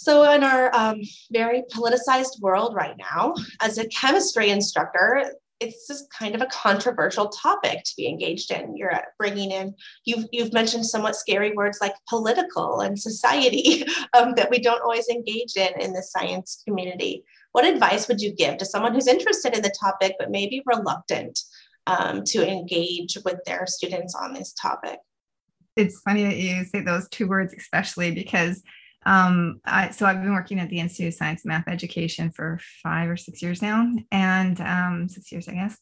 So, 0.00 0.30
in 0.30 0.44
our 0.44 0.72
um, 0.76 1.00
very 1.32 1.64
politicized 1.74 2.40
world 2.40 2.72
right 2.72 2.94
now, 2.96 3.34
as 3.60 3.78
a 3.78 3.88
chemistry 3.88 4.50
instructor, 4.50 5.32
it's 5.58 5.88
just 5.88 6.08
kind 6.12 6.36
of 6.36 6.40
a 6.40 6.46
controversial 6.46 7.30
topic 7.30 7.82
to 7.82 7.92
be 7.96 8.06
engaged 8.06 8.52
in. 8.52 8.76
You're 8.76 8.92
bringing 9.18 9.50
in, 9.50 9.74
you've, 10.04 10.26
you've 10.30 10.52
mentioned 10.52 10.86
somewhat 10.86 11.16
scary 11.16 11.52
words 11.52 11.78
like 11.80 11.94
political 12.08 12.80
and 12.80 12.96
society 12.96 13.84
um, 14.16 14.34
that 14.36 14.50
we 14.50 14.60
don't 14.60 14.82
always 14.82 15.08
engage 15.08 15.56
in 15.56 15.70
in 15.80 15.92
the 15.92 16.02
science 16.02 16.62
community. 16.64 17.24
What 17.50 17.66
advice 17.66 18.06
would 18.06 18.20
you 18.20 18.32
give 18.32 18.58
to 18.58 18.64
someone 18.64 18.94
who's 18.94 19.08
interested 19.08 19.56
in 19.56 19.62
the 19.62 19.74
topic 19.80 20.14
but 20.20 20.30
maybe 20.30 20.62
reluctant 20.64 21.40
um, 21.88 22.22
to 22.26 22.48
engage 22.48 23.18
with 23.24 23.40
their 23.46 23.66
students 23.66 24.14
on 24.14 24.32
this 24.32 24.52
topic? 24.52 25.00
It's 25.74 26.00
funny 26.02 26.22
that 26.22 26.36
you 26.36 26.64
say 26.66 26.82
those 26.82 27.08
two 27.08 27.26
words, 27.26 27.52
especially 27.52 28.12
because 28.12 28.62
um, 29.06 29.60
I, 29.64 29.90
so 29.90 30.06
I've 30.06 30.22
been 30.22 30.34
working 30.34 30.58
at 30.58 30.68
the 30.68 30.80
Institute 30.80 31.08
of 31.08 31.14
Science 31.14 31.44
and 31.44 31.50
Math 31.50 31.68
Education 31.68 32.30
for 32.30 32.58
five 32.82 33.08
or 33.08 33.16
six 33.16 33.42
years 33.42 33.62
now, 33.62 33.90
and 34.10 34.60
um, 34.60 35.08
six 35.08 35.32
years, 35.32 35.48
I 35.48 35.54
guess. 35.54 35.78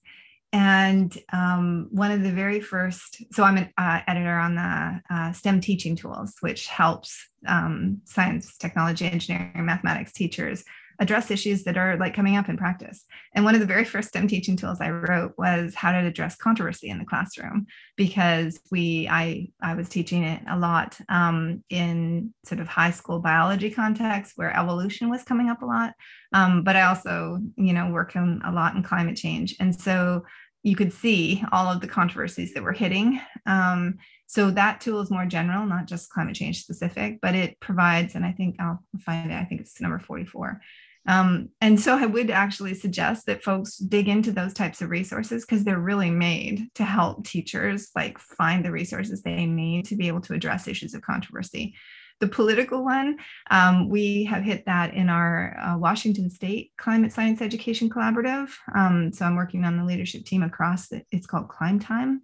And 0.52 1.16
um, 1.32 1.88
one 1.90 2.12
of 2.12 2.22
the 2.22 2.30
very 2.30 2.60
first, 2.60 3.22
so 3.32 3.42
I'm 3.42 3.56
an 3.58 3.70
uh, 3.76 4.00
editor 4.06 4.38
on 4.38 4.54
the 4.54 5.02
uh, 5.10 5.32
STEM 5.32 5.60
teaching 5.60 5.96
tools, 5.96 6.34
which 6.40 6.68
helps 6.68 7.28
um, 7.46 8.00
science, 8.04 8.56
technology, 8.56 9.06
engineering, 9.06 9.66
mathematics 9.66 10.12
teachers 10.12 10.64
address 10.98 11.30
issues 11.30 11.64
that 11.64 11.76
are 11.76 11.96
like 11.96 12.14
coming 12.14 12.36
up 12.36 12.48
in 12.48 12.56
practice. 12.56 13.04
And 13.34 13.44
one 13.44 13.54
of 13.54 13.60
the 13.60 13.66
very 13.66 13.84
first 13.84 14.08
STEM 14.08 14.28
teaching 14.28 14.56
tools 14.56 14.80
I 14.80 14.90
wrote 14.90 15.34
was 15.36 15.74
how 15.74 15.92
to 15.92 15.98
address 15.98 16.36
controversy 16.36 16.88
in 16.88 16.98
the 16.98 17.04
classroom 17.04 17.66
because 17.96 18.58
we 18.70 19.08
I 19.10 19.48
I 19.60 19.74
was 19.74 19.88
teaching 19.88 20.24
it 20.24 20.42
a 20.48 20.58
lot 20.58 20.98
um, 21.08 21.62
in 21.70 22.32
sort 22.44 22.60
of 22.60 22.68
high 22.68 22.90
school 22.90 23.20
biology 23.20 23.70
context 23.70 24.32
where 24.36 24.56
evolution 24.56 25.10
was 25.10 25.22
coming 25.22 25.48
up 25.48 25.62
a 25.62 25.66
lot. 25.66 25.94
Um, 26.32 26.64
but 26.64 26.76
I 26.76 26.82
also 26.82 27.40
you 27.56 27.72
know 27.72 27.90
work 27.90 28.16
in 28.16 28.40
a 28.44 28.52
lot 28.52 28.74
in 28.74 28.82
climate 28.82 29.16
change, 29.16 29.56
and 29.60 29.78
so 29.78 30.24
you 30.62 30.74
could 30.74 30.92
see 30.92 31.44
all 31.52 31.70
of 31.70 31.80
the 31.80 31.86
controversies 31.86 32.52
that 32.52 32.62
were 32.62 32.72
hitting. 32.72 33.20
Um, 33.46 33.98
so 34.26 34.50
that 34.50 34.80
tool 34.80 35.00
is 35.00 35.12
more 35.12 35.24
general, 35.24 35.64
not 35.64 35.86
just 35.86 36.10
climate 36.10 36.34
change 36.34 36.60
specific, 36.60 37.20
but 37.22 37.36
it 37.36 37.60
provides, 37.60 38.16
and 38.16 38.24
I 38.24 38.32
think 38.32 38.56
I'll 38.58 38.82
find 38.98 39.30
it, 39.30 39.36
I 39.36 39.44
think 39.44 39.60
it's 39.60 39.80
number 39.80 40.00
44. 40.00 40.60
Um, 41.06 41.50
and 41.60 41.78
so 41.80 41.96
I 41.96 42.06
would 42.06 42.30
actually 42.30 42.74
suggest 42.74 43.26
that 43.26 43.44
folks 43.44 43.76
dig 43.76 44.08
into 44.08 44.32
those 44.32 44.52
types 44.52 44.82
of 44.82 44.90
resources 44.90 45.44
because 45.44 45.64
they're 45.64 45.78
really 45.78 46.10
made 46.10 46.68
to 46.74 46.84
help 46.84 47.24
teachers 47.24 47.90
like 47.94 48.18
find 48.18 48.64
the 48.64 48.72
resources 48.72 49.22
they 49.22 49.46
need 49.46 49.84
to 49.86 49.96
be 49.96 50.08
able 50.08 50.20
to 50.22 50.34
address 50.34 50.66
issues 50.68 50.94
of 50.94 51.02
controversy. 51.02 51.74
The 52.18 52.28
political 52.28 52.82
one, 52.82 53.18
um, 53.50 53.90
we 53.90 54.24
have 54.24 54.42
hit 54.42 54.64
that 54.64 54.94
in 54.94 55.10
our 55.10 55.56
uh, 55.60 55.78
Washington 55.78 56.30
State 56.30 56.72
Climate 56.78 57.12
Science 57.12 57.42
Education 57.42 57.90
Collaborative. 57.90 58.50
Um, 58.74 59.12
so 59.12 59.26
I'm 59.26 59.36
working 59.36 59.64
on 59.64 59.76
the 59.76 59.84
leadership 59.84 60.24
team 60.24 60.42
across, 60.42 60.88
the, 60.88 61.02
it's 61.12 61.26
called 61.26 61.48
ClimeTime. 61.48 62.20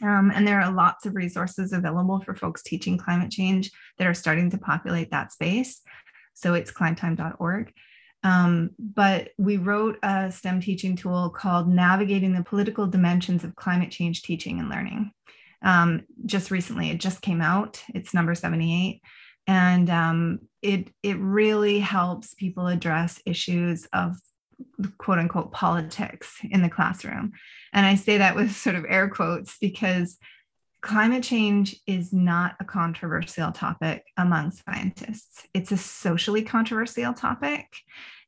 Um, 0.00 0.30
and 0.34 0.46
there 0.46 0.60
are 0.60 0.72
lots 0.72 1.04
of 1.04 1.14
resources 1.14 1.72
available 1.72 2.20
for 2.20 2.34
folks 2.34 2.62
teaching 2.62 2.96
climate 2.96 3.30
change 3.30 3.70
that 3.98 4.06
are 4.06 4.14
starting 4.14 4.50
to 4.50 4.58
populate 4.58 5.10
that 5.10 5.32
space. 5.32 5.82
So 6.34 6.54
it's 6.54 6.72
climetime.org. 6.72 7.72
Um, 8.24 8.70
but 8.78 9.30
we 9.36 9.56
wrote 9.56 9.98
a 10.02 10.30
STEM 10.30 10.60
teaching 10.60 10.96
tool 10.96 11.30
called 11.30 11.68
Navigating 11.68 12.34
the 12.34 12.44
Political 12.44 12.86
Dimensions 12.86 13.42
of 13.42 13.56
Climate 13.56 13.90
Change 13.90 14.22
Teaching 14.22 14.60
and 14.60 14.68
Learning. 14.68 15.10
Um, 15.62 16.02
just 16.24 16.50
recently, 16.50 16.90
it 16.90 16.98
just 16.98 17.20
came 17.20 17.40
out. 17.40 17.82
It's 17.94 18.14
number 18.14 18.34
78. 18.34 19.00
And 19.46 19.90
um, 19.90 20.38
it, 20.60 20.88
it 21.02 21.18
really 21.18 21.80
helps 21.80 22.34
people 22.34 22.68
address 22.68 23.20
issues 23.26 23.86
of 23.92 24.16
quote 24.98 25.18
unquote 25.18 25.52
politics 25.52 26.36
in 26.48 26.62
the 26.62 26.68
classroom. 26.68 27.32
And 27.72 27.86
I 27.86 27.96
say 27.96 28.18
that 28.18 28.36
with 28.36 28.54
sort 28.54 28.76
of 28.76 28.84
air 28.88 29.08
quotes 29.08 29.58
because 29.58 30.18
climate 30.82 31.22
change 31.22 31.76
is 31.86 32.12
not 32.12 32.56
a 32.60 32.64
controversial 32.64 33.52
topic 33.52 34.04
among 34.16 34.50
scientists. 34.50 35.46
It's 35.54 35.72
a 35.72 35.76
socially 35.76 36.42
controversial 36.42 37.14
topic. 37.14 37.66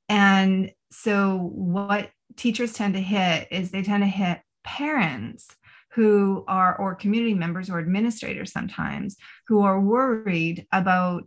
And 0.08 0.70
so, 0.90 1.50
what 1.52 2.10
teachers 2.36 2.72
tend 2.72 2.94
to 2.94 3.00
hit 3.00 3.48
is 3.50 3.70
they 3.70 3.82
tend 3.82 4.02
to 4.02 4.08
hit 4.08 4.40
parents 4.64 5.48
who 5.92 6.44
are, 6.48 6.76
or 6.76 6.94
community 6.94 7.34
members 7.34 7.70
or 7.70 7.78
administrators 7.78 8.52
sometimes, 8.52 9.16
who 9.46 9.62
are 9.62 9.80
worried 9.80 10.66
about 10.72 11.24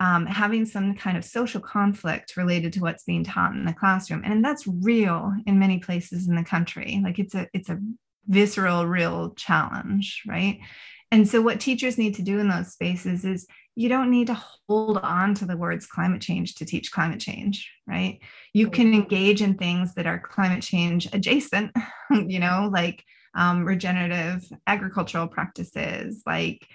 um, 0.00 0.26
having 0.26 0.66
some 0.66 0.94
kind 0.94 1.16
of 1.16 1.24
social 1.24 1.60
conflict 1.60 2.36
related 2.36 2.72
to 2.74 2.80
what's 2.80 3.04
being 3.04 3.24
taught 3.24 3.54
in 3.54 3.64
the 3.64 3.72
classroom 3.72 4.22
and 4.24 4.44
that's 4.44 4.66
real 4.66 5.32
in 5.46 5.58
many 5.58 5.78
places 5.78 6.26
in 6.26 6.34
the 6.34 6.42
country 6.42 7.00
like 7.04 7.20
it's 7.20 7.34
a 7.34 7.48
it's 7.54 7.70
a 7.70 7.78
visceral, 8.26 8.86
real 8.86 9.34
challenge, 9.34 10.22
right? 10.26 10.60
And 11.10 11.28
so, 11.28 11.40
what 11.40 11.60
teachers 11.60 11.98
need 11.98 12.16
to 12.16 12.22
do 12.22 12.38
in 12.38 12.48
those 12.48 12.72
spaces 12.72 13.24
is 13.24 13.46
you 13.76 13.88
don't 13.88 14.10
need 14.10 14.28
to 14.28 14.40
hold 14.68 14.98
on 14.98 15.34
to 15.34 15.44
the 15.44 15.56
words 15.56 15.86
climate 15.86 16.20
change 16.20 16.54
to 16.56 16.64
teach 16.64 16.92
climate 16.92 17.20
change, 17.20 17.72
right? 17.86 18.20
You 18.52 18.70
can 18.70 18.94
engage 18.94 19.42
in 19.42 19.54
things 19.54 19.94
that 19.94 20.06
are 20.06 20.18
climate 20.18 20.62
change 20.62 21.08
adjacent, 21.12 21.72
you 22.10 22.38
know, 22.38 22.70
like 22.72 23.04
um, 23.34 23.64
regenerative 23.64 24.44
agricultural 24.66 25.26
practices, 25.26 26.22
like, 26.24 26.66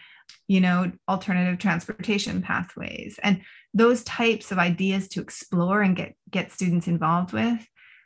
you 0.47 0.59
know, 0.59 0.91
alternative 1.07 1.57
transportation 1.57 2.41
pathways, 2.41 3.17
and 3.23 3.41
those 3.73 4.03
types 4.03 4.51
of 4.51 4.57
ideas 4.57 5.07
to 5.09 5.21
explore 5.21 5.81
and 5.81 5.95
get 5.95 6.15
get 6.29 6.51
students 6.51 6.87
involved 6.87 7.33
with 7.33 7.65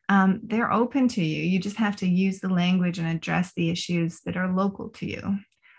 um, 0.10 0.40
they're 0.44 0.72
open 0.72 1.08
to 1.10 1.24
you. 1.24 1.44
You 1.44 1.60
just 1.60 1.78
have 1.78 1.96
to 1.98 2.08
use 2.08 2.40
the 2.40 2.50
language 2.50 3.00
and 3.00 3.08
address 3.08 3.54
the 3.56 3.70
issues 3.70 4.20
that 4.26 4.38
are 4.38 4.54
local 4.54 4.90
to 4.90 5.06
you. 5.06 5.38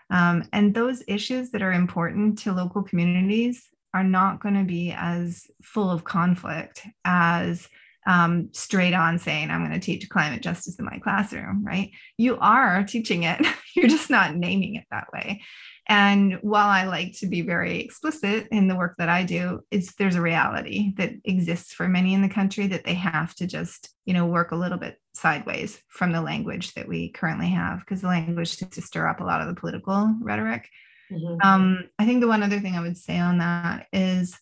Um, 0.09 0.43
and 0.53 0.73
those 0.73 1.03
issues 1.07 1.51
that 1.51 1.61
are 1.61 1.73
important 1.73 2.37
to 2.39 2.53
local 2.53 2.83
communities 2.83 3.67
are 3.93 4.03
not 4.03 4.41
going 4.41 4.55
to 4.55 4.63
be 4.63 4.93
as 4.95 5.47
full 5.63 5.89
of 5.89 6.03
conflict 6.03 6.85
as 7.05 7.67
um, 8.05 8.49
straight 8.51 8.93
on 8.93 9.17
saying, 9.17 9.49
I'm 9.49 9.65
going 9.65 9.79
to 9.79 9.85
teach 9.85 10.09
climate 10.09 10.41
justice 10.41 10.77
in 10.77 10.85
my 10.85 10.99
classroom, 10.99 11.63
right? 11.65 11.91
You 12.17 12.37
are 12.39 12.83
teaching 12.83 13.23
it, 13.23 13.45
you're 13.75 13.87
just 13.87 14.09
not 14.09 14.35
naming 14.35 14.75
it 14.75 14.85
that 14.91 15.07
way. 15.13 15.41
And 15.87 16.39
while 16.41 16.67
I 16.67 16.85
like 16.85 17.13
to 17.19 17.27
be 17.27 17.41
very 17.41 17.79
explicit 17.79 18.47
in 18.51 18.67
the 18.67 18.75
work 18.75 18.95
that 18.97 19.09
I 19.09 19.23
do, 19.23 19.61
it's 19.69 19.93
there's 19.95 20.15
a 20.15 20.21
reality 20.21 20.93
that 20.97 21.11
exists 21.23 21.73
for 21.73 21.87
many 21.87 22.15
in 22.15 22.23
the 22.23 22.29
country 22.29 22.65
that 22.67 22.85
they 22.85 22.95
have 22.95 23.35
to 23.35 23.45
just, 23.45 23.93
you 24.05 24.13
know, 24.13 24.25
work 24.25 24.51
a 24.51 24.55
little 24.55 24.79
bit 24.79 24.99
sideways 25.13 25.79
from 25.87 26.11
the 26.11 26.21
language 26.21 26.73
that 26.73 26.87
we 26.87 27.11
currently 27.11 27.49
have, 27.49 27.81
because 27.81 28.01
the 28.01 28.07
language 28.07 28.57
tends 28.57 28.75
to 28.75 28.81
stir 28.81 29.07
up 29.07 29.19
a 29.19 29.23
lot 29.23 29.41
of 29.41 29.47
the 29.47 29.53
political 29.53 30.15
rhetoric. 30.21 30.67
Mm-hmm. 31.11 31.47
Um, 31.47 31.89
I 31.99 32.05
think 32.05 32.21
the 32.21 32.27
one 32.27 32.41
other 32.41 32.59
thing 32.59 32.75
I 32.75 32.81
would 32.81 32.97
say 32.97 33.19
on 33.19 33.37
that 33.37 33.85
is 33.93 34.39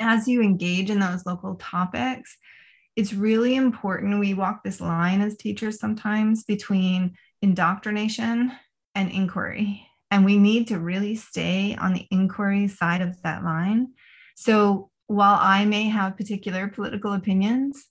as 0.00 0.26
you 0.26 0.42
engage 0.42 0.90
in 0.90 0.98
those 0.98 1.24
local 1.24 1.54
topics, 1.54 2.36
it's 2.96 3.12
really 3.12 3.54
important. 3.54 4.20
We 4.20 4.34
walk 4.34 4.62
this 4.62 4.80
line 4.80 5.20
as 5.20 5.36
teachers 5.36 5.78
sometimes 5.78 6.44
between 6.44 7.16
indoctrination 7.42 8.52
and 8.94 9.10
inquiry 9.10 9.86
and 10.10 10.24
we 10.24 10.36
need 10.36 10.68
to 10.68 10.78
really 10.78 11.14
stay 11.14 11.76
on 11.76 11.92
the 11.92 12.06
inquiry 12.10 12.68
side 12.68 13.00
of 13.00 13.20
that 13.22 13.44
line. 13.44 13.92
So 14.34 14.90
while 15.06 15.38
I 15.40 15.64
may 15.64 15.84
have 15.84 16.16
particular 16.16 16.68
political 16.68 17.12
opinions, 17.12 17.86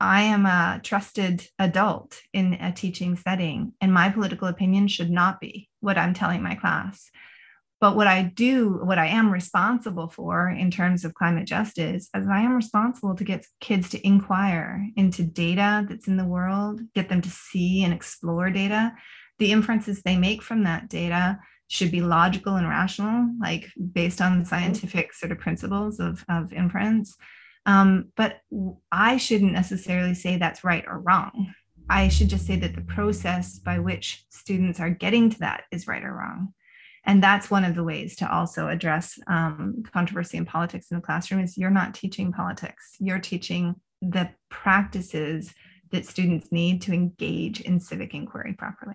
I 0.00 0.22
am 0.22 0.46
a 0.46 0.80
trusted 0.82 1.46
adult 1.58 2.20
in 2.32 2.54
a 2.54 2.72
teaching 2.72 3.16
setting, 3.16 3.72
and 3.80 3.92
my 3.92 4.08
political 4.08 4.48
opinion 4.48 4.88
should 4.88 5.10
not 5.10 5.40
be 5.40 5.68
what 5.80 5.98
I'm 5.98 6.14
telling 6.14 6.42
my 6.42 6.54
class. 6.54 7.10
But 7.82 7.96
what 7.96 8.06
I 8.06 8.22
do, 8.22 8.78
what 8.84 9.00
I 9.00 9.08
am 9.08 9.32
responsible 9.32 10.08
for 10.08 10.48
in 10.48 10.70
terms 10.70 11.04
of 11.04 11.14
climate 11.14 11.48
justice, 11.48 12.08
is 12.14 12.28
I 12.28 12.42
am 12.42 12.54
responsible 12.54 13.16
to 13.16 13.24
get 13.24 13.44
kids 13.60 13.88
to 13.88 14.06
inquire 14.06 14.86
into 14.94 15.24
data 15.24 15.84
that's 15.88 16.06
in 16.06 16.16
the 16.16 16.24
world, 16.24 16.80
get 16.94 17.08
them 17.08 17.20
to 17.20 17.28
see 17.28 17.82
and 17.82 17.92
explore 17.92 18.50
data, 18.50 18.92
the 19.40 19.50
inferences 19.50 20.00
they 20.00 20.16
make 20.16 20.42
from 20.42 20.62
that 20.62 20.88
data, 20.88 21.40
should 21.66 21.90
be 21.90 22.02
logical 22.02 22.54
and 22.54 22.68
rational, 22.68 23.28
like 23.40 23.66
based 23.92 24.20
on 24.20 24.38
the 24.38 24.46
scientific 24.46 25.12
sort 25.12 25.32
of 25.32 25.40
principles 25.40 25.98
of, 25.98 26.24
of 26.28 26.52
inference. 26.52 27.16
Um, 27.66 28.12
but 28.16 28.36
I 28.92 29.16
shouldn't 29.16 29.54
necessarily 29.54 30.14
say 30.14 30.36
that's 30.36 30.62
right 30.62 30.84
or 30.86 31.00
wrong. 31.00 31.52
I 31.90 32.06
should 32.06 32.28
just 32.28 32.46
say 32.46 32.54
that 32.60 32.76
the 32.76 32.82
process 32.82 33.58
by 33.58 33.80
which 33.80 34.24
students 34.30 34.78
are 34.78 34.90
getting 34.90 35.30
to 35.30 35.38
that 35.40 35.64
is 35.72 35.88
right 35.88 36.04
or 36.04 36.14
wrong. 36.14 36.54
And 37.04 37.22
that's 37.22 37.50
one 37.50 37.64
of 37.64 37.74
the 37.74 37.84
ways 37.84 38.16
to 38.16 38.32
also 38.32 38.68
address 38.68 39.18
um, 39.26 39.82
controversy 39.92 40.36
in 40.36 40.44
politics 40.44 40.90
in 40.90 40.96
the 40.96 41.02
classroom 41.02 41.40
is 41.40 41.58
you're 41.58 41.70
not 41.70 41.94
teaching 41.94 42.32
politics. 42.32 42.96
You're 43.00 43.18
teaching 43.18 43.74
the 44.00 44.30
practices 44.50 45.52
that 45.90 46.06
students 46.06 46.50
need 46.52 46.80
to 46.82 46.92
engage 46.92 47.60
in 47.60 47.80
civic 47.80 48.14
inquiry 48.14 48.54
properly. 48.54 48.94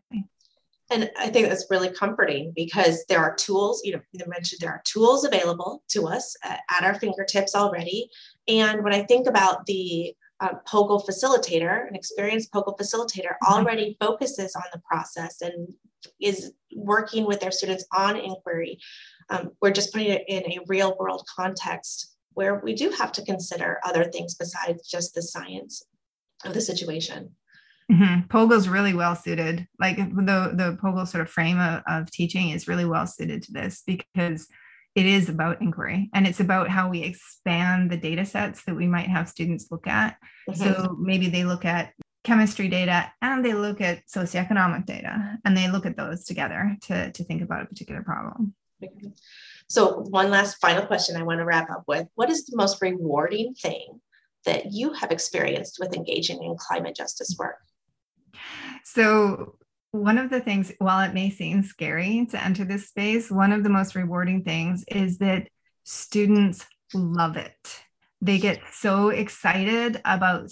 And 0.90 1.12
I 1.20 1.28
think 1.28 1.50
that's 1.50 1.68
really 1.70 1.90
comforting 1.90 2.54
because 2.56 3.04
there 3.10 3.20
are 3.20 3.36
tools, 3.36 3.82
you 3.84 3.94
know, 3.94 4.02
you 4.14 4.24
mentioned 4.26 4.62
there 4.62 4.72
are 4.72 4.82
tools 4.86 5.26
available 5.26 5.84
to 5.90 6.08
us 6.08 6.36
at, 6.44 6.62
at 6.70 6.84
our 6.84 6.94
fingertips 6.96 7.56
already. 7.56 8.10
And 8.48 8.84
when 8.84 8.94
I 8.94 9.04
think 9.04 9.28
about 9.28 9.66
the 9.66 10.16
uh, 10.40 10.54
facilitator, 10.72 11.88
an 11.88 11.96
experienced 11.96 12.54
POGIL 12.54 12.78
facilitator, 12.78 13.34
mm-hmm. 13.44 13.54
already 13.54 13.98
focuses 14.00 14.56
on 14.56 14.64
the 14.72 14.80
process 14.90 15.42
and 15.42 15.68
is 16.22 16.52
working 16.76 17.26
with 17.26 17.40
their 17.40 17.52
students 17.52 17.86
on 17.94 18.18
inquiry. 18.18 18.80
Um, 19.30 19.52
we're 19.62 19.72
just 19.72 19.94
putting 19.94 20.10
it 20.10 20.24
in 20.28 20.44
a 20.52 20.60
real 20.68 20.96
world 21.00 21.26
context 21.36 22.16
where 22.34 22.62
we 22.64 22.76
do 22.76 22.90
have 22.92 23.12
to 23.14 23.26
consider 23.26 23.80
other 23.84 24.04
things 24.04 24.36
besides 24.36 24.88
just 24.88 25.16
the 25.16 25.22
science 25.22 25.84
of 26.46 26.54
the 26.54 26.62
situation. 26.62 27.32
Mm-hmm. 27.92 28.72
Really 28.72 28.94
well 28.94 29.16
suited. 29.16 29.66
Like 29.80 29.98
the 29.98 30.52
the 30.54 30.78
POGIL 30.82 31.08
sort 31.08 31.22
of 31.22 31.30
frame 31.30 31.60
of, 31.60 31.82
of 31.88 32.12
teaching 32.12 32.50
is 32.50 32.68
really 32.68 32.86
well 32.86 33.08
suited 33.08 33.44
to 33.44 33.54
this 33.54 33.82
because 33.86 34.48
it 34.94 35.06
is 35.06 35.30
about 35.30 35.62
inquiry 35.62 36.10
and 36.14 36.28
it's 36.28 36.40
about 36.40 36.70
how 36.70 36.90
we 36.90 37.04
expand 37.04 37.92
the 37.92 37.98
data 37.98 38.26
sets 38.26 38.64
that 38.66 38.76
we 38.76 38.88
might 38.88 39.08
have 39.08 39.30
students 39.30 39.68
look 39.72 39.88
at. 39.88 40.18
Mm-hmm. 40.50 40.62
So 40.62 40.98
maybe 41.00 41.30
they 41.30 41.44
look 41.44 41.66
at 41.66 41.94
chemistry 42.27 42.67
data 42.67 43.10
and 43.22 43.43
they 43.43 43.53
look 43.53 43.79
at 43.79 44.05
socioeconomic 44.07 44.86
data 44.86 45.39
and 45.46 45.55
they 45.55 45.72
look 45.72 45.86
at 45.86 45.96
those 45.96 46.25
together 46.25 46.75
to, 46.81 47.10
to 47.13 47.24
think 47.24 47.41
about 47.41 47.63
a 47.63 47.65
particular 47.65 48.03
problem. 48.03 48.53
So, 49.69 50.01
one 50.01 50.29
last 50.29 50.57
final 50.60 50.86
question 50.86 51.15
I 51.15 51.24
want 51.24 51.39
to 51.39 51.46
wrap 51.46 51.69
up 51.72 51.84
with 51.88 52.07
What 52.15 52.29
is 52.29 52.46
the 52.46 52.57
most 52.57 52.81
rewarding 52.81 53.53
thing 53.53 54.01
that 54.46 54.74
you 54.74 54.91
have 54.93 55.12
experienced 55.12 55.77
with 55.79 55.96
engaging 55.96 56.43
in 56.43 56.57
climate 56.57 56.96
justice 56.96 57.36
work? 57.39 57.60
So, 58.84 59.55
one 59.91 60.17
of 60.17 60.29
the 60.29 60.41
things, 60.41 60.74
while 60.79 61.00
it 61.10 61.13
may 61.13 61.29
seem 61.29 61.63
scary 61.63 62.27
to 62.31 62.43
enter 62.43 62.65
this 62.65 62.89
space, 62.89 63.31
one 63.31 63.53
of 63.53 63.63
the 63.63 63.69
most 63.69 63.96
rewarding 63.96 64.43
things 64.43 64.84
is 64.89 65.17
that 65.19 65.48
students 65.84 66.65
love 66.93 67.38
it. 67.38 67.84
They 68.19 68.39
get 68.39 68.59
so 68.71 69.09
excited 69.09 70.01
about 70.03 70.51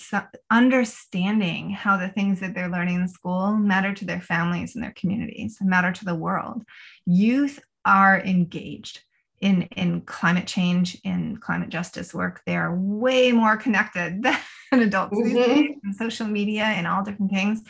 understanding 0.52 1.72
how 1.72 1.98
the 1.98 2.10
things 2.10 2.40
that 2.40 2.54
they're 2.54 2.70
learning 2.70 2.96
in 2.96 3.08
school 3.08 3.56
matter 3.58 3.94
to 3.94 4.06
their 4.06 4.22
families 4.22 4.76
and 4.76 4.84
their 4.84 4.94
communities, 4.94 5.58
matter 5.62 5.92
to 5.92 6.06
the 6.06 6.16
world. 6.16 6.64
Youth 7.06 7.60
are 7.84 8.20
engaged 8.20 9.02
in, 9.42 9.64
in 9.76 10.02
climate 10.02 10.48
change, 10.48 10.98
in 11.04 11.38
climate 11.38 11.70
justice 11.70 12.14
work. 12.14 12.42
They 12.46 12.56
are 12.56 12.76
way 12.76 13.32
more 13.32 13.58
connected 13.58 14.24
than 14.72 14.82
adults 14.82 15.18
mm-hmm. 15.18 15.74
in 15.84 15.94
social 15.94 16.28
media 16.28 16.64
and 16.64 16.88
all 16.88 17.04
different 17.04 17.32
things. 17.32 17.62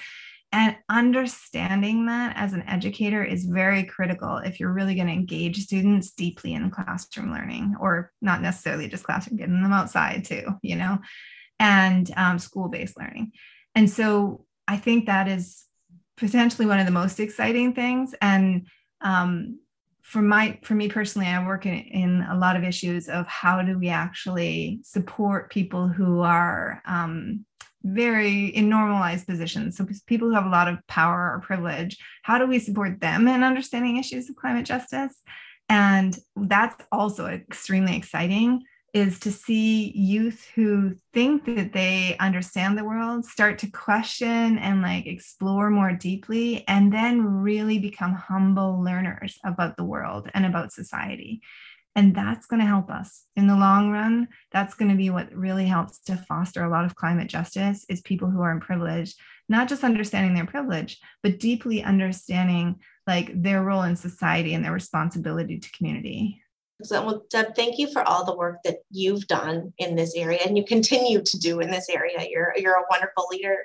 And 0.55 0.77
understanding 0.87 2.05
that 2.05 2.37
as 2.37 2.53
an 2.53 2.63
educator 2.65 3.21
is 3.21 3.43
very 3.43 3.83
critical 3.83 4.37
if 4.37 4.57
you're 4.57 4.71
really 4.71 4.95
going 4.95 5.07
to 5.07 5.13
engage 5.13 5.61
students 5.61 6.11
deeply 6.11 6.53
in 6.53 6.71
classroom 6.71 7.33
learning, 7.33 7.75
or 7.77 8.13
not 8.21 8.41
necessarily 8.41 8.87
just 8.87 9.03
classroom, 9.03 9.35
getting 9.35 9.61
them 9.61 9.73
outside 9.73 10.23
too, 10.23 10.45
you 10.61 10.77
know, 10.77 10.99
and 11.59 12.09
um, 12.15 12.39
school 12.39 12.69
based 12.69 12.97
learning. 12.97 13.33
And 13.75 13.89
so 13.89 14.45
I 14.65 14.77
think 14.77 15.07
that 15.07 15.27
is 15.27 15.65
potentially 16.15 16.65
one 16.65 16.79
of 16.79 16.85
the 16.85 16.91
most 16.93 17.19
exciting 17.19 17.73
things. 17.73 18.15
And 18.21 18.67
um, 19.01 19.59
for 20.05 20.21
my 20.21 20.57
for 20.63 20.75
me 20.75 20.87
personally 20.87 21.27
i 21.27 21.45
work 21.45 21.65
in, 21.65 21.73
in, 21.73 22.21
a 22.29 22.37
lot 22.37 22.55
of 22.55 22.63
issues 22.63 23.09
of 23.09 23.25
how 23.27 23.61
do 23.63 23.77
we 23.79 23.89
actually 23.89 24.79
support 24.83 25.51
people 25.51 25.87
who 25.87 26.21
are 26.21 26.81
um, 26.85 27.43
very 27.85 28.47
in 28.47 28.67
normalized 28.67 29.27
positions. 29.27 29.77
So 29.77 29.87
people 30.07 30.27
who 30.27 30.33
have 30.33 30.47
a 30.47 30.49
lot 30.49 30.67
of 30.67 30.85
power 30.87 31.31
or 31.33 31.39
privilege, 31.39 31.97
how 32.23 32.39
do 32.39 32.47
we 32.47 32.57
support 32.57 32.99
them 32.99 33.27
in 33.27 33.43
understanding 33.43 33.97
issues 33.97 34.27
of 34.27 34.35
climate 34.35 34.65
justice? 34.65 35.21
And 35.69 36.17
that's 36.35 36.83
also 36.91 37.27
extremely 37.27 37.95
exciting 37.95 38.63
is 38.95 39.19
to 39.19 39.31
see 39.31 39.91
youth 39.91 40.47
who 40.55 40.95
think 41.13 41.43
that 41.45 41.73
they 41.73 42.15
understand 42.19 42.77
the 42.77 42.83
world 42.83 43.25
start 43.25 43.59
to 43.59 43.69
question 43.69 44.57
and 44.57 44.81
like 44.81 45.05
explore 45.05 45.69
more 45.69 45.91
deeply 45.91 46.65
and 46.67 46.93
then 46.93 47.21
really 47.21 47.77
become 47.77 48.13
humble 48.13 48.81
learners 48.81 49.37
about 49.43 49.75
the 49.75 49.83
world 49.83 50.31
and 50.33 50.45
about 50.45 50.71
society 50.71 51.41
and 51.95 52.13
that's 52.13 52.45
going 52.45 52.59
to 52.59 52.65
help 52.65 52.91
us 52.91 53.23
in 53.37 53.47
the 53.47 53.55
long 53.55 53.89
run. 53.89 54.27
That's 54.51 54.73
going 54.73 54.91
to 54.91 54.97
be 54.97 55.09
what 55.09 55.33
really 55.33 55.65
helps 55.65 55.99
to 56.01 56.17
foster 56.17 56.63
a 56.63 56.69
lot 56.69 56.83
of 56.83 56.95
climate 56.95 57.29
justice 57.29 57.85
is 57.87 58.01
people 58.01 58.29
who 58.29 58.41
are 58.41 58.51
in 58.51 58.59
privilege, 58.59 59.15
not 59.47 59.69
just 59.69 59.83
understanding 59.83 60.33
their 60.33 60.45
privilege, 60.45 60.99
but 61.23 61.39
deeply 61.39 61.83
understanding 61.83 62.81
like 63.07 63.41
their 63.41 63.63
role 63.63 63.83
in 63.83 63.95
society 63.95 64.53
and 64.53 64.65
their 64.65 64.73
responsibility 64.73 65.57
to 65.57 65.71
community. 65.71 66.41
So, 66.83 67.05
well, 67.05 67.25
Deb, 67.29 67.55
thank 67.55 67.77
you 67.77 67.91
for 67.91 68.03
all 68.03 68.25
the 68.25 68.35
work 68.35 68.57
that 68.65 68.79
you've 68.91 69.27
done 69.27 69.73
in 69.77 69.95
this 69.95 70.13
area 70.15 70.39
and 70.45 70.57
you 70.57 70.65
continue 70.65 71.21
to 71.21 71.39
do 71.39 71.59
in 71.59 71.71
this 71.71 71.89
area. 71.89 72.25
You're, 72.29 72.53
you're 72.57 72.75
a 72.75 72.85
wonderful 72.89 73.25
leader 73.31 73.59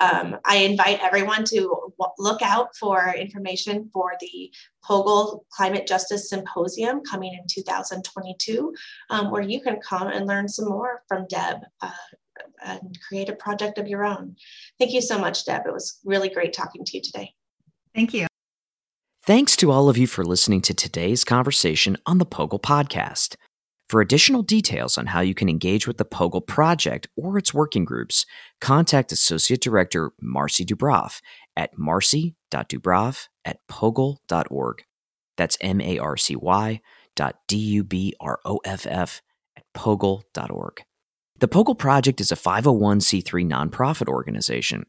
um, 0.00 0.36
I 0.44 0.58
invite 0.58 1.00
everyone 1.02 1.44
to 1.46 1.92
look 2.18 2.40
out 2.42 2.76
for 2.76 3.12
information 3.16 3.90
for 3.92 4.12
the 4.20 4.52
POGIL 4.84 5.44
Climate 5.50 5.86
Justice 5.86 6.30
Symposium 6.30 7.02
coming 7.02 7.32
in 7.34 7.44
2022, 7.48 8.74
um, 9.10 9.30
where 9.30 9.42
you 9.42 9.60
can 9.60 9.80
come 9.80 10.08
and 10.08 10.26
learn 10.26 10.48
some 10.48 10.68
more 10.68 11.02
from 11.08 11.26
Deb 11.28 11.58
uh, 11.80 11.90
and 12.64 12.96
create 13.08 13.28
a 13.28 13.34
project 13.34 13.78
of 13.78 13.88
your 13.88 14.04
own. 14.04 14.36
Thank 14.78 14.92
you 14.92 15.00
so 15.00 15.18
much, 15.18 15.44
Deb. 15.44 15.62
It 15.66 15.72
was 15.72 15.98
really 16.04 16.28
great 16.28 16.52
talking 16.52 16.84
to 16.84 16.96
you 16.96 17.02
today. 17.02 17.34
Thank 17.94 18.14
you. 18.14 18.27
Thanks 19.28 19.56
to 19.56 19.70
all 19.70 19.90
of 19.90 19.98
you 19.98 20.06
for 20.06 20.24
listening 20.24 20.62
to 20.62 20.72
today's 20.72 21.22
conversation 21.22 21.98
on 22.06 22.16
the 22.16 22.24
POGIL 22.24 22.62
podcast. 22.62 23.36
For 23.90 24.00
additional 24.00 24.42
details 24.42 24.96
on 24.96 25.04
how 25.04 25.20
you 25.20 25.34
can 25.34 25.50
engage 25.50 25.86
with 25.86 25.98
the 25.98 26.06
POGIL 26.06 26.46
project 26.46 27.08
or 27.14 27.36
its 27.36 27.52
working 27.52 27.84
groups, 27.84 28.24
contact 28.62 29.12
Associate 29.12 29.60
Director 29.60 30.12
Marcy 30.22 30.64
Dubroff 30.64 31.20
at 31.58 31.76
marcy.dubroff 31.76 33.28
at 33.44 33.58
pogil.org. 33.70 34.84
That's 35.36 35.58
M 35.60 35.82
A 35.82 35.98
R 35.98 36.16
C 36.16 36.34
Y 36.34 36.80
dot 37.14 37.36
D 37.48 37.58
U 37.58 37.84
B 37.84 38.14
R 38.18 38.40
O 38.46 38.60
F 38.64 38.86
F 38.86 39.20
at 39.58 39.64
pogil.org. 39.76 40.82
The 41.38 41.48
POGIL 41.48 41.78
Project 41.78 42.22
is 42.22 42.32
a 42.32 42.34
501c3 42.34 43.46
nonprofit 43.46 44.08
organization. 44.08 44.86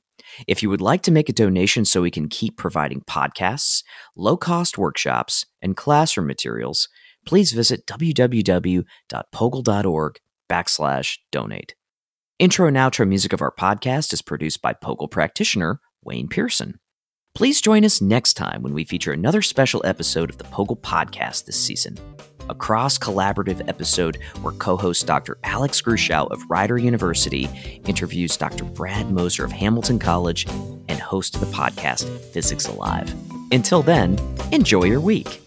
If 0.48 0.64
you 0.64 0.70
would 0.70 0.82
like 0.82 1.02
to 1.04 1.12
make 1.12 1.30
a 1.30 1.34
donation 1.34 1.86
so 1.86 2.02
we 2.02 2.12
can 2.12 2.28
keep 2.30 2.58
providing 2.58 3.02
podcasts, 3.02 3.84
low 4.16 4.38
cost 4.38 4.78
workshops, 4.78 5.46
and 5.62 5.76
classroom 5.78 6.28
materials, 6.28 6.88
please 7.26 7.52
visit 7.52 7.86
www.pogil.org 7.86 8.86
backslash 10.50 11.18
donate. 11.32 11.76
Intro 12.40 12.68
and 12.68 12.78
outro 12.78 13.08
music 13.08 13.34
of 13.34 13.42
our 13.42 13.54
podcast 13.54 14.14
is 14.14 14.22
produced 14.22 14.62
by 14.62 14.74
POGIL 14.74 15.12
practitioner 15.12 15.82
Wayne 16.04 16.30
Pearson. 16.30 16.80
Please 17.36 17.62
join 17.62 17.86
us 17.86 18.02
next 18.02 18.34
time 18.36 18.64
when 18.64 18.74
we 18.74 18.84
feature 18.84 19.12
another 19.12 19.42
special 19.42 19.82
episode 19.86 20.30
of 20.30 20.38
the 20.38 20.46
POGIL 20.46 20.82
podcast 20.82 21.46
this 21.46 21.60
season. 21.60 21.98
A 22.50 22.56
cross 22.56 22.98
collaborative 22.98 23.68
episode 23.70 24.18
where 24.42 24.54
co 24.56 24.76
host 24.76 25.06
Dr. 25.06 25.38
Alex 25.44 25.82
Grushow 25.82 26.30
of 26.32 26.42
Rider 26.50 26.80
University 26.80 27.48
interviews 27.86 28.36
Dr. 28.36 28.64
Brad 28.64 29.12
Moser 29.12 29.46
of 29.46 29.52
Hamilton 29.52 30.00
College 30.00 30.48
and 30.88 31.00
host 31.00 31.36
of 31.36 31.42
the 31.42 31.48
podcast 31.56 32.10
Physics 32.32 32.66
Alive. 32.66 33.14
Until 33.52 33.84
then, 33.84 34.18
enjoy 34.52 34.86
your 34.86 35.00
week. 35.00 35.42